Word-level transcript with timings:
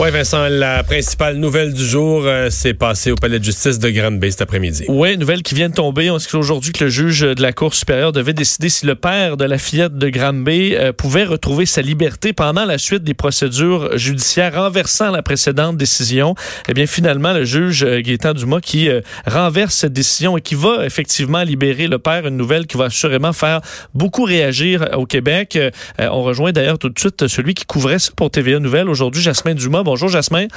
Oui, 0.00 0.12
Vincent, 0.12 0.46
la 0.48 0.84
principale 0.84 1.38
nouvelle 1.38 1.74
du 1.74 1.84
jour 1.84 2.22
euh, 2.24 2.50
s'est 2.50 2.72
passée 2.72 3.10
au 3.10 3.16
palais 3.16 3.40
de 3.40 3.44
justice 3.44 3.80
de 3.80 3.90
Granby 3.90 4.30
cet 4.30 4.42
après-midi. 4.42 4.84
Oui, 4.86 5.18
nouvelle 5.18 5.42
qui 5.42 5.56
vient 5.56 5.70
de 5.70 5.74
tomber. 5.74 6.08
On 6.08 6.20
sait 6.20 6.36
aujourd'hui 6.36 6.70
que 6.70 6.84
le 6.84 6.90
juge 6.90 7.22
de 7.22 7.42
la 7.42 7.52
Cour 7.52 7.74
supérieure 7.74 8.12
devait 8.12 8.32
décider 8.32 8.68
si 8.68 8.86
le 8.86 8.94
père 8.94 9.36
de 9.36 9.44
la 9.44 9.58
fillette 9.58 9.98
de 9.98 10.08
Granby 10.08 10.76
euh, 10.76 10.92
pouvait 10.92 11.24
retrouver 11.24 11.66
sa 11.66 11.82
liberté 11.82 12.32
pendant 12.32 12.64
la 12.64 12.78
suite 12.78 13.02
des 13.02 13.14
procédures 13.14 13.98
judiciaires 13.98 14.54
renversant 14.54 15.10
la 15.10 15.20
précédente 15.22 15.76
décision. 15.76 16.36
Eh 16.68 16.74
bien, 16.74 16.86
finalement, 16.86 17.32
le 17.32 17.44
juge 17.44 17.82
euh, 17.82 18.00
Gaétan 18.00 18.34
Dumas 18.34 18.60
qui 18.60 18.88
euh, 18.88 19.00
renverse 19.26 19.74
cette 19.74 19.94
décision 19.94 20.38
et 20.38 20.40
qui 20.40 20.54
va 20.54 20.86
effectivement 20.86 21.42
libérer 21.42 21.88
le 21.88 21.98
père, 21.98 22.24
une 22.24 22.36
nouvelle 22.36 22.68
qui 22.68 22.76
va 22.76 22.84
assurément 22.84 23.32
faire 23.32 23.62
beaucoup 23.94 24.22
réagir 24.22 24.90
au 24.96 25.06
Québec. 25.06 25.58
on 25.98 26.22
rejoint 26.22 26.52
d'ailleurs 26.52 26.78
tout 26.78 26.88
de 26.88 26.98
suite 26.98 27.26
celui 27.26 27.54
qui 27.54 27.64
couvrait 27.64 27.98
ça 27.98 28.12
pour 28.14 28.30
TVA 28.30 28.60
Nouvelle 28.60 28.88
aujourd'hui, 28.88 29.20
Jasmin 29.20 29.54
Dumas. 29.54 29.82
Bonjour, 29.88 30.10
Jasmin. 30.10 30.48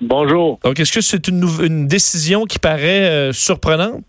Bonjour. 0.00 0.58
Donc, 0.64 0.80
est-ce 0.80 0.92
que 0.92 1.00
c'est 1.00 1.28
une, 1.28 1.44
une, 1.62 1.86
décision 1.86 2.46
qui 2.46 2.58
paraît 2.58 3.08
euh, 3.08 3.32
surprenante? 3.32 4.02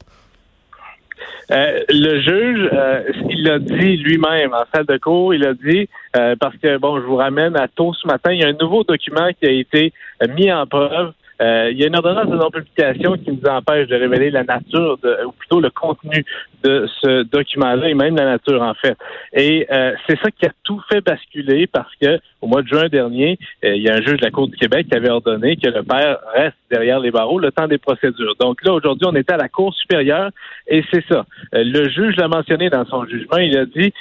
Euh, 1.52 1.82
le 1.90 2.22
juge, 2.22 2.70
euh, 2.74 3.04
il 3.30 3.44
l'a 3.44 3.60
dit 3.60 3.98
lui-même 3.98 4.52
en 4.52 4.64
salle 4.74 4.88
de 4.88 4.98
cours, 4.98 5.36
il 5.36 5.46
a 5.46 5.54
dit, 5.54 5.88
parce 6.40 6.56
que, 6.58 6.78
bon, 6.80 7.00
je 7.00 7.06
vous 7.06 7.18
ramène 7.18 7.56
à 7.56 7.68
tôt 7.68 7.94
ce 7.94 8.08
matin, 8.08 8.32
il 8.32 8.40
y 8.40 8.44
a 8.44 8.48
un 8.48 8.58
nouveau 8.60 8.84
document 8.84 9.30
qui 9.40 9.46
a 9.46 9.52
été 9.52 9.94
mis 10.36 10.52
en 10.52 10.66
preuve 10.66 11.14
euh, 11.42 11.70
il 11.72 11.78
y 11.78 11.84
a 11.84 11.88
une 11.88 11.96
ordonnance 11.96 12.30
de 12.30 12.36
non-publication 12.36 13.18
qui 13.18 13.32
nous 13.32 13.50
empêche 13.50 13.88
de 13.88 13.96
révéler 13.96 14.32
la 14.32 14.44
nature, 14.44 14.98
de, 15.04 15.26
ou 15.26 15.32
plutôt 15.32 15.60
le 15.60 15.70
contenu 15.70 16.24
de 16.64 16.88
ce 17.02 17.24
document-là, 17.24 17.90
et 17.90 17.94
même 17.94 18.16
la 18.16 18.26
nature 18.26 18.62
en 18.62 18.74
fait. 18.74 18.98
Et 19.34 19.68
euh, 19.72 19.94
c'est 20.08 20.18
ça 20.20 20.32
qui 20.32 20.46
a 20.46 20.52
tout 20.64 20.82
fait 20.90 21.02
basculer 21.02 21.68
parce 21.68 21.94
que 22.02 22.20
au 22.42 22.48
mois 22.48 22.62
de 22.62 22.68
juin 22.68 22.88
dernier, 22.88 23.38
euh, 23.64 23.76
il 23.76 23.84
y 23.84 23.90
a 23.90 23.96
un 23.96 24.02
juge 24.02 24.18
de 24.18 24.26
la 24.26 24.32
Cour 24.32 24.48
du 24.48 24.56
Québec 24.56 24.88
qui 24.90 24.96
avait 24.96 25.10
ordonné 25.10 25.58
que 25.58 25.68
le 25.68 25.84
père 25.84 26.20
reste 26.34 26.56
derrière 26.72 27.00
les 27.00 27.12
barreaux 27.12 27.40
le 27.40 27.52
temps 27.52 27.68
des 27.68 27.78
procédures. 27.78 28.36
Donc 28.40 28.64
là, 28.64 28.74
aujourd'hui, 28.74 29.06
on 29.10 29.16
était 29.16 29.34
à 29.34 29.38
la 29.38 29.50
Cour 29.50 29.74
supérieure 29.76 30.30
et 30.68 30.84
c'est 30.92 31.04
ça. 31.10 31.26
le 31.52 31.90
juge 31.90 32.16
l'a 32.16 32.28
mentionné 32.28 32.70
dans 32.70 32.86
son 32.86 33.06
jugement. 33.06 33.38
Il 33.38 33.58
a 33.58 33.66
dit 33.66 33.92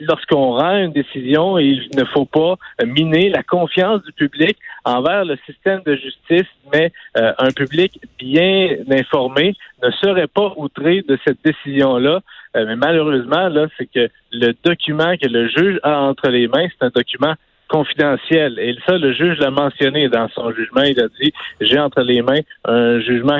lorsqu'on 0.00 0.52
rend 0.52 0.76
une 0.78 0.92
décision, 0.92 1.58
il 1.58 1.88
ne 1.96 2.04
faut 2.04 2.26
pas 2.26 2.56
miner 2.84 3.30
la 3.30 3.42
confiance 3.42 4.02
du 4.02 4.12
public 4.12 4.56
envers 4.86 5.24
le 5.24 5.36
système 5.44 5.82
de 5.84 5.96
justice, 5.96 6.46
mais 6.72 6.92
euh, 7.18 7.32
un 7.38 7.50
public 7.50 8.00
bien 8.18 8.76
informé 8.88 9.54
ne 9.82 9.90
serait 9.90 10.28
pas 10.28 10.54
outré 10.56 11.02
de 11.02 11.18
cette 11.26 11.38
décision-là. 11.44 12.20
Euh, 12.56 12.64
mais 12.66 12.76
malheureusement, 12.76 13.48
là, 13.48 13.66
c'est 13.76 13.86
que 13.86 14.08
le 14.32 14.54
document 14.64 15.16
que 15.16 15.28
le 15.28 15.48
juge 15.48 15.80
a 15.82 15.98
entre 15.98 16.28
les 16.28 16.46
mains, 16.46 16.68
c'est 16.70 16.86
un 16.86 16.90
document 16.94 17.34
confidentiel. 17.68 18.58
Et 18.58 18.76
ça, 18.86 18.96
le 18.96 19.12
juge 19.12 19.38
l'a 19.38 19.50
mentionné 19.50 20.08
dans 20.08 20.28
son 20.28 20.52
jugement. 20.52 20.82
Il 20.82 21.00
a 21.00 21.08
dit, 21.20 21.32
j'ai 21.60 21.78
entre 21.78 22.02
les 22.02 22.22
mains 22.22 22.40
un 22.64 23.00
jugement, 23.00 23.38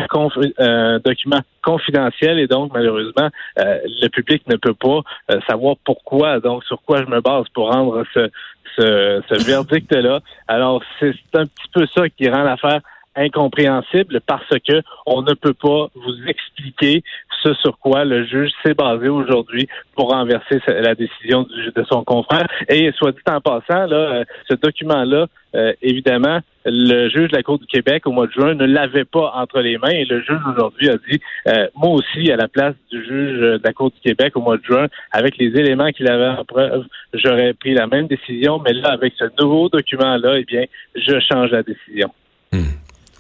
un 0.59 0.99
document 0.99 1.41
confidentiel 1.63 2.39
et 2.39 2.47
donc, 2.47 2.73
malheureusement, 2.73 3.29
euh, 3.59 3.79
le 3.85 4.09
public 4.09 4.43
ne 4.49 4.57
peut 4.57 4.75
pas 4.75 5.01
euh, 5.31 5.41
savoir 5.49 5.77
pourquoi, 5.85 6.41
donc 6.41 6.65
sur 6.65 6.81
quoi 6.83 7.03
je 7.05 7.11
me 7.11 7.21
base 7.21 7.45
pour 7.55 7.73
rendre 7.73 8.05
ce, 8.15 8.31
ce, 8.77 9.23
ce 9.29 9.47
verdict-là. 9.47 10.21
Alors, 10.49 10.83
c'est 11.01 11.15
un 11.35 11.47
petit 11.47 11.69
peu 11.73 11.87
ça 11.95 12.09
qui 12.09 12.29
rend 12.29 12.43
l'affaire 12.43 12.81
incompréhensible 13.17 14.21
parce 14.27 14.59
que 14.67 14.83
on 15.07 15.23
ne 15.23 15.35
peut 15.35 15.55
pas 15.55 15.89
vous 15.95 16.29
expliquer 16.29 17.03
ce 17.43 17.55
sur 17.55 17.79
quoi 17.79 18.05
le 18.05 18.25
juge 18.25 18.51
s'est 18.63 18.75
basé 18.75 19.09
aujourd'hui 19.09 19.69
pour 19.95 20.11
renverser 20.11 20.61
la 20.69 20.95
décision 20.95 21.47
de 21.75 21.85
son 21.85 22.05
confrère. 22.05 22.47
Et 22.69 22.91
soit 22.93 23.13
dit 23.13 23.19
en 23.27 23.41
passant, 23.41 23.87
là, 23.87 23.97
euh, 23.97 24.25
ce 24.49 24.55
document-là, 24.55 25.27
euh, 25.55 25.73
évidemment, 25.83 26.41
le 26.65 27.09
juge 27.09 27.29
de 27.31 27.37
la 27.37 27.43
Cour 27.43 27.59
du 27.59 27.67
Québec 27.67 28.07
au 28.07 28.13
mois 28.13 28.27
de 28.27 28.33
juin 28.33 28.55
ne 28.55 28.67
l'avait 28.67 29.05
pas 29.05 29.33
entre 29.37 29.61
les 29.61 29.79
mains 29.79 29.91
et 29.91 30.05
le 30.05 30.21
juge 30.21 30.41
aujourd'hui 30.51 30.89
a 30.89 30.97
dit, 31.09 31.21
euh, 31.49 31.69
moi 31.77 31.91
aussi, 31.91 32.31
à 32.31 32.37
la 32.37 32.49
place 32.49 32.75
du 32.91 33.03
juge 33.05 33.39
de 33.39 33.61
la 33.63 33.73
Cour 33.73 33.91
du 33.91 34.01
Québec 34.01 34.37
au 34.37 34.41
mois 34.41 34.57
de 34.57 34.65
juin, 34.65 34.87
avec 35.13 35.39
les 35.39 35.49
éléments 35.59 35.91
qu'il 35.91 36.09
avait 36.09 36.39
en 36.39 36.45
preuve, 36.45 36.85
j'aurais 37.15 37.55
pris 37.55 37.75
la 37.75 37.87
même 37.87 38.09
décision, 38.09 38.61
mais 38.65 38.73
là, 38.73 38.91
avec 38.91 39.15
ce 39.17 39.25
nouveau 39.41 39.69
document-là, 39.69 40.39
eh 40.39 40.45
bien, 40.45 40.65
je 40.97 41.21
change 41.21 41.51
la 41.53 41.63
décision. 41.63 42.11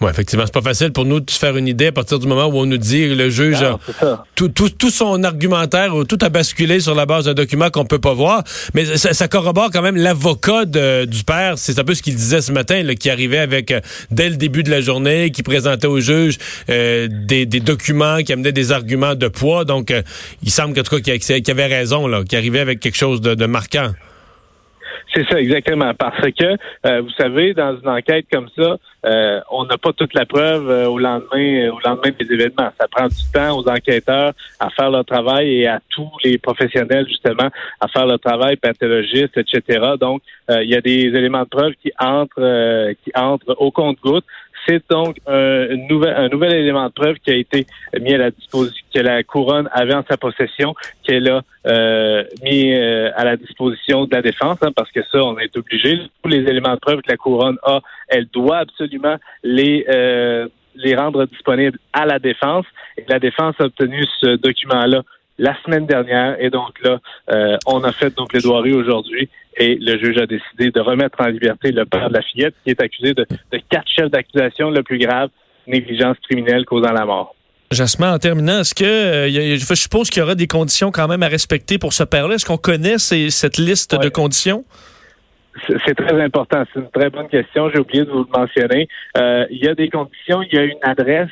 Oui, 0.01 0.11
effectivement, 0.11 0.45
c'est 0.45 0.53
pas 0.53 0.61
facile 0.61 0.93
pour 0.93 1.07
nous 1.07 1.21
de 1.21 1.31
se 1.31 1.39
faire 1.39 1.57
une 1.57 1.69
idée 1.69 1.87
à 1.87 1.93
partir 1.93 2.19
du 2.19 2.27
moment 2.27 2.47
où 2.47 2.59
on 2.59 2.67
nous 2.67 2.77
dit 2.77 3.07
le 3.15 3.31
juge 3.31 3.63
a 3.63 3.79
tout, 4.35 4.49
tout, 4.49 4.69
tout, 4.69 4.91
son 4.91 5.25
argumentaire, 5.25 5.95
tout 6.07 6.19
a 6.21 6.29
basculé 6.29 6.81
sur 6.81 6.95
la 6.95 7.07
base 7.07 7.25
d'un 7.25 7.33
document 7.33 7.71
qu'on 7.71 7.87
peut 7.87 7.99
pas 7.99 8.13
voir. 8.13 8.45
Mais 8.75 8.99
ça, 8.99 9.15
ça 9.15 9.27
corrobore 9.27 9.71
quand 9.73 9.81
même 9.81 9.97
l'avocat 9.97 10.67
du 10.67 11.25
père. 11.25 11.55
C'est 11.57 11.79
un 11.79 11.85
peu 11.85 11.95
ce 11.95 12.03
qu'il 12.03 12.15
disait 12.15 12.43
ce 12.43 12.53
matin, 12.53 12.83
là, 12.83 12.95
qui 12.95 13.09
arrivait 13.09 13.39
avec 13.39 13.71
euh, 13.71 13.81
dès 14.11 14.29
le 14.29 14.37
début 14.37 14.63
de 14.63 14.71
la 14.71 14.83
journée, 14.83 15.31
qui 15.31 15.43
présentait 15.43 15.87
au 15.87 15.99
juge 16.01 16.37
euh, 16.69 17.09
des, 17.11 17.47
des, 17.47 17.61
documents, 17.61 18.19
qui 18.19 18.35
amenaient 18.35 18.53
des 18.53 18.73
arguments 18.73 19.15
de 19.15 19.29
poids. 19.29 19.65
Donc, 19.65 19.91
euh, 19.91 20.03
il 20.43 20.51
semble 20.51 20.75
qu'en 20.75 20.83
tout 20.83 21.01
cas 21.01 21.17
qu'il 21.19 21.51
avait 21.51 21.67
raison, 21.67 22.07
là, 22.07 22.23
qu'il 22.23 22.37
arrivait 22.37 22.61
avec 22.61 22.81
quelque 22.81 22.97
chose 22.97 23.23
de, 23.23 23.35
de 23.35 23.47
marquant. 23.47 23.93
C'est 25.17 25.27
ça, 25.31 25.41
exactement. 25.41 25.95
Parce 25.95 26.31
que, 26.33 26.57
euh, 26.85 27.01
vous 27.01 27.11
savez, 27.19 27.55
dans 27.55 27.75
une 27.75 27.89
enquête 27.89 28.27
comme 28.31 28.49
ça, 28.55 28.77
euh, 29.07 29.41
on 29.51 29.65
n'a 29.65 29.79
pas 29.79 29.95
toute 29.95 30.13
la 30.13 30.27
preuve 30.27 30.69
euh, 30.69 30.89
au 30.89 30.99
lendemain, 30.99 31.71
au 31.71 31.79
lendemain 31.83 32.11
des 32.19 32.31
événements. 32.31 32.71
Ça 32.79 32.87
prend 32.91 33.07
du 33.07 33.17
temps 33.33 33.57
aux 33.57 33.67
enquêteurs 33.67 34.35
à 34.61 34.69
faire 34.69 34.91
leur 34.91 35.07
travail 35.07 35.61
et 35.61 35.69
à 35.69 35.81
tous 35.89 36.11
les 36.23 36.37
professionnels, 36.37 37.07
justement, 37.09 37.49
à 37.81 37.89
faire 37.89 38.05
leur 38.05 38.21
travail, 38.21 38.57
pathologistes, 38.57 39.39
etc. 39.39 39.93
Donc, 39.99 40.21
il 40.51 40.69
y 40.69 40.77
a 40.77 40.81
des 40.83 41.07
éléments 41.07 41.45
de 41.45 41.49
preuve 41.49 41.73
qui 41.83 41.91
entrent, 41.99 42.93
qui 43.03 43.11
entrent 43.15 43.57
au 43.59 43.71
compte-goutte. 43.71 44.25
C'est 44.67 44.83
donc 44.91 45.17
un, 45.27 45.77
nouvel, 45.89 46.15
un 46.17 46.29
nouvel 46.29 46.55
élément 46.55 46.87
de 46.87 46.93
preuve 46.93 47.17
qui 47.25 47.31
a 47.31 47.37
été 47.37 47.67
mis 48.01 48.15
à 48.15 48.19
la 48.19 48.31
disposition, 48.31 48.85
que 48.93 49.01
la 49.01 49.23
couronne 49.23 49.69
avait 49.73 49.95
en 49.95 50.05
sa 50.09 50.17
possession, 50.17 50.75
qu'elle 51.03 51.29
a 51.31 51.43
euh, 51.67 52.25
mis 52.43 52.75
euh, 52.75 53.11
à 53.15 53.25
la 53.25 53.37
disposition 53.37 54.07
de 54.07 54.15
la 54.15 54.23
défense, 54.23 54.59
hein, 54.63 54.73
parce 54.75 54.91
que 54.91 55.01
ça, 55.11 55.23
on 55.23 55.39
est 55.39 55.57
obligé. 55.57 56.01
Tous 56.23 56.29
les 56.29 56.41
éléments 56.49 56.75
de 56.75 56.81
preuve 56.81 57.01
que 57.03 57.11
la 57.11 57.17
couronne 57.17 57.59
a, 57.63 57.81
elle 58.09 58.27
doit 58.27 58.59
absolument 58.59 59.17
les 59.43 59.85
euh, 59.89 60.49
les 60.77 60.95
rendre 60.95 61.25
disponibles 61.27 61.79
à 61.93 62.07
la 62.07 62.19
défense. 62.19 62.67
Et 62.99 63.05
la 63.09 63.19
défense 63.19 63.55
a 63.59 63.65
obtenu 63.65 64.05
ce 64.21 64.37
document-là 64.37 65.03
la 65.39 65.57
semaine 65.65 65.87
dernière. 65.87 66.37
Et 66.41 66.51
donc 66.51 66.81
là, 66.83 66.99
euh, 67.33 67.57
on 67.67 67.83
a 67.85 67.93
fait 67.93 68.15
donc 68.17 68.31
plaidoirie 68.31 68.73
aujourd'hui 68.73 69.29
et 69.57 69.77
le 69.81 69.99
juge 69.99 70.19
a 70.19 70.27
décidé 70.27 70.71
de 70.71 70.81
remettre 70.81 71.21
en 71.21 71.27
liberté 71.27 71.73
le 71.73 71.85
père 71.85 72.09
de 72.09 72.15
la 72.15 72.23
fillette 72.23 72.55
qui 72.65 72.71
est 72.71 72.81
accusé 72.81 73.15
de, 73.15 73.27
quatre 73.71 73.89
chefs 73.89 74.11
d'accusation 74.11 74.71
le 74.71 74.83
plus 74.83 74.99
grave, 74.99 75.31
négligence 75.67 76.17
criminelle 76.29 76.65
causant 76.65 76.93
la 76.93 77.05
mort. 77.05 77.35
Jasmin, 77.73 78.15
en 78.15 78.19
terminant, 78.19 78.61
est-ce 78.61 78.75
que 78.75 78.85
euh, 78.85 79.57
je 79.57 79.75
suppose 79.75 80.09
qu'il 80.09 80.21
y 80.21 80.23
aura 80.23 80.37
des 80.37 80.47
conditions 80.47 80.93
quand 80.93 81.09
même 81.09 81.23
à 81.23 81.29
respecter 81.29 81.79
pour 81.79 81.93
ce 81.93 82.05
père-là? 82.05 82.37
Est-ce 82.37 82.47
qu'on 82.47 82.59
connaît 82.59 82.99
cette 82.99 83.59
liste 83.59 84.01
de 84.01 84.09
conditions? 84.09 84.65
C'est 85.69 85.95
très 85.95 86.23
important. 86.23 86.63
C'est 86.73 86.81
une 86.81 86.91
très 86.91 87.09
bonne 87.09 87.29
question. 87.29 87.71
J'ai 87.71 87.81
oublié 87.81 88.05
de 88.05 88.11
vous 88.11 88.25
le 88.31 88.39
mentionner. 88.39 88.89
Euh, 89.17 89.47
il 89.51 89.65
y 89.65 89.69
a 89.69 89.75
des 89.75 89.89
conditions. 89.89 90.43
Il 90.43 90.55
y 90.55 90.59
a 90.59 90.65
une 90.65 90.79
adresse 90.83 91.31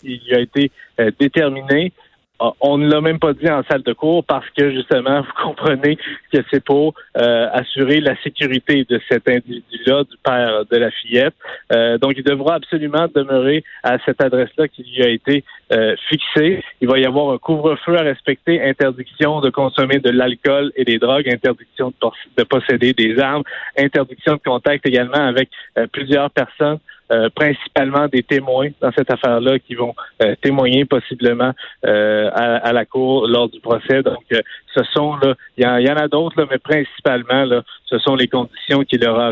qui 0.00 0.20
a 0.32 0.40
été 0.40 0.72
déterminée. 1.20 1.92
Ah, 2.38 2.52
on 2.60 2.76
ne 2.76 2.86
l'a 2.86 3.00
même 3.00 3.18
pas 3.18 3.32
dit 3.32 3.48
en 3.48 3.62
salle 3.64 3.82
de 3.82 3.94
cours 3.94 4.22
parce 4.22 4.48
que 4.50 4.70
justement, 4.70 5.22
vous 5.22 5.42
comprenez 5.42 5.96
que 6.32 6.38
c'est 6.50 6.62
pour 6.62 6.94
euh, 7.16 7.48
assurer 7.52 8.00
la 8.00 8.14
sécurité 8.22 8.84
de 8.88 9.00
cet 9.08 9.26
individu-là, 9.28 10.04
du 10.04 10.16
père 10.22 10.64
de 10.70 10.76
la 10.76 10.90
fillette. 10.90 11.34
Euh, 11.72 11.96
donc, 11.96 12.12
il 12.16 12.24
devra 12.24 12.56
absolument 12.56 13.06
demeurer 13.14 13.64
à 13.82 13.96
cette 14.04 14.22
adresse-là 14.22 14.68
qui 14.68 14.82
lui 14.82 15.02
a 15.02 15.08
été 15.08 15.44
euh, 15.72 15.96
fixée. 16.08 16.62
Il 16.82 16.88
va 16.88 16.98
y 16.98 17.06
avoir 17.06 17.32
un 17.32 17.38
couvre-feu 17.38 17.96
à 17.96 18.02
respecter, 18.02 18.62
interdiction 18.62 19.40
de 19.40 19.48
consommer 19.48 19.98
de 19.98 20.10
l'alcool 20.10 20.72
et 20.76 20.84
des 20.84 20.98
drogues, 20.98 21.28
interdiction 21.28 21.88
de, 22.02 22.08
de, 22.36 22.44
posséder 22.44 22.92
des 22.92 23.18
armes, 23.18 23.44
interdiction 23.78 24.34
de 24.34 24.40
contact 24.44 24.86
également 24.86 25.26
avec 25.26 25.48
plusieurs 25.92 26.30
personnes. 26.30 26.78
Euh, 27.12 27.28
principalement 27.32 28.08
des 28.08 28.24
témoins 28.24 28.70
dans 28.80 28.90
cette 28.90 29.12
affaire-là 29.12 29.60
qui 29.60 29.76
vont 29.76 29.94
euh, 30.24 30.34
témoigner 30.42 30.84
possiblement 30.84 31.52
euh, 31.84 32.28
à, 32.34 32.72
la 32.72 32.84
cour 32.84 33.28
lors 33.28 33.48
du 33.48 33.60
procès. 33.60 34.02
Donc, 34.02 34.24
ce 34.28 34.82
sont 34.92 35.14
là, 35.18 35.34
il 35.56 35.64
y, 35.64 35.90
en 35.90 35.96
a 35.96 36.08
d'autres, 36.08 36.48
mais 36.50 36.58
principalement 36.58 37.44
là, 37.44 37.62
ce 37.84 38.00
sont 38.00 38.16
les 38.16 38.26
conditions 38.26 38.82
qu'il 38.82 39.06
aura 39.06 39.30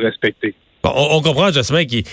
on, 0.95 1.23
comprend, 1.23 1.51
Jasmin, 1.51 1.85
qui 1.85 2.05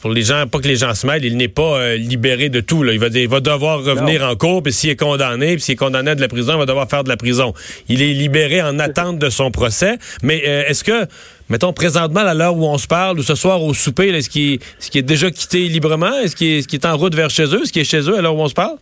pour 0.00 0.10
les 0.10 0.22
gens, 0.22 0.46
pas 0.46 0.58
que 0.58 0.68
les 0.68 0.76
gens 0.76 0.94
se 0.94 1.06
mêlent, 1.06 1.24
il 1.24 1.36
n'est 1.36 1.48
pas 1.48 1.78
euh, 1.78 1.96
libéré 1.96 2.48
de 2.48 2.60
tout. 2.60 2.82
Là. 2.82 2.92
Il, 2.92 2.98
va, 2.98 3.08
il 3.08 3.28
va 3.28 3.40
devoir 3.40 3.82
revenir 3.82 4.24
en 4.24 4.36
cours, 4.36 4.62
puis 4.62 4.72
s'il 4.72 4.90
est 4.90 4.96
condamné, 4.96 5.54
puis 5.54 5.60
s'il 5.60 5.72
est 5.72 5.76
condamné 5.76 6.12
à 6.12 6.14
de 6.14 6.20
la 6.20 6.28
prison, 6.28 6.52
il 6.54 6.58
va 6.58 6.66
devoir 6.66 6.88
faire 6.88 7.04
de 7.04 7.08
la 7.08 7.16
prison. 7.16 7.52
Il 7.88 8.02
est 8.02 8.12
libéré 8.12 8.62
en 8.62 8.78
attente 8.78 9.18
de 9.18 9.30
son 9.30 9.50
procès. 9.50 9.98
Mais 10.22 10.42
euh, 10.46 10.64
est-ce 10.66 10.84
que, 10.84 11.06
mettons, 11.48 11.72
présentement, 11.72 12.20
à 12.20 12.34
l'heure 12.34 12.56
où 12.56 12.64
on 12.66 12.78
se 12.78 12.86
parle, 12.86 13.18
ou 13.18 13.22
ce 13.22 13.34
soir 13.34 13.62
au 13.62 13.74
souper, 13.74 14.08
est-ce 14.08 14.30
qu'il 14.30 14.54
est, 14.54 14.96
est, 14.96 15.02
déjà 15.02 15.30
quitté 15.30 15.66
librement? 15.68 16.12
Est-ce 16.22 16.36
qu'il 16.36 16.58
est, 16.58 16.74
est, 16.74 16.84
en 16.84 16.96
route 16.96 17.14
vers 17.14 17.30
chez 17.30 17.44
eux? 17.44 17.62
Est-ce 17.62 17.72
qu'il 17.72 17.82
est 17.82 17.84
chez 17.84 18.08
eux 18.08 18.16
à 18.16 18.22
l'heure 18.22 18.36
où 18.36 18.40
on 18.40 18.48
se 18.48 18.54
parle? 18.54 18.76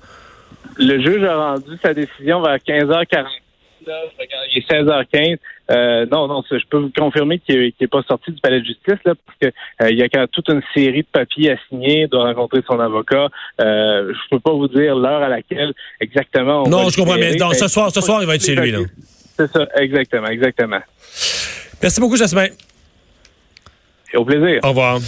Le 0.76 1.00
juge 1.00 1.24
a 1.24 1.36
rendu 1.36 1.70
sa 1.82 1.94
décision 1.94 2.42
vers 2.42 2.56
15h40 2.56 3.26
il 4.50 4.58
est 4.58 4.70
16h15. 4.70 5.38
Euh, 5.70 6.06
non, 6.10 6.28
non, 6.28 6.42
je 6.50 6.56
peux 6.68 6.78
vous 6.78 6.92
confirmer 6.96 7.38
qu'il 7.38 7.72
n'est 7.80 7.86
pas 7.88 8.02
sorti 8.02 8.32
du 8.32 8.40
palais 8.40 8.60
de 8.60 8.64
justice 8.64 8.98
là, 9.04 9.12
parce 9.14 9.38
que 9.40 9.46
euh, 9.82 9.90
il 9.90 9.98
y 9.98 10.02
a 10.02 10.26
toute 10.26 10.48
une 10.48 10.62
série 10.74 11.02
de 11.02 11.08
papiers 11.12 11.52
à 11.52 11.56
signer, 11.68 12.06
doit 12.06 12.24
rencontrer 12.24 12.62
son 12.66 12.80
avocat. 12.80 13.28
Euh, 13.60 14.12
je 14.12 14.28
peux 14.30 14.40
pas 14.40 14.52
vous 14.52 14.68
dire 14.68 14.96
l'heure 14.96 15.22
à 15.22 15.28
laquelle 15.28 15.74
exactement. 16.00 16.64
On 16.66 16.70
non, 16.70 16.88
je 16.88 16.96
comprends, 16.96 17.16
mais 17.16 17.36
ce 17.38 17.68
soir, 17.68 17.90
ce 17.90 18.00
soir, 18.00 18.22
il 18.22 18.26
va 18.26 18.36
être 18.36 18.44
chez 18.44 18.54
lui 18.54 18.70
là. 18.70 18.78
C'est 19.36 19.50
ça, 19.52 19.68
exactement, 19.76 20.28
exactement. 20.28 20.80
Merci 21.82 22.00
beaucoup, 22.00 22.16
Jasmin. 22.16 22.48
Au 24.14 24.24
plaisir. 24.24 24.60
Au 24.64 24.68
revoir. 24.68 24.98